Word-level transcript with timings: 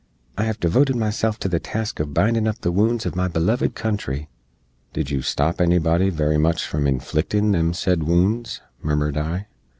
"I 0.35 0.45
hev 0.45 0.59
devoted 0.59 0.95
myself 0.95 1.37
to 1.41 1.47
the 1.47 1.59
task 1.59 1.97
uv 1.99 2.11
bindin 2.11 2.47
up 2.47 2.61
the 2.61 2.71
wounds 2.71 3.05
uv 3.05 3.13
my 3.15 3.27
beloved 3.27 3.75
country" 3.75 4.29
"Did 4.95 5.11
you 5.11 5.21
stop 5.21 5.61
anybody 5.61 6.09
very 6.09 6.39
much 6.39 6.65
from 6.65 6.85
inflictin 6.85 7.51
them 7.51 7.71
sed 7.73 8.01
wounds?" 8.01 8.61
murmured 8.81 9.15
I. 9.15 9.45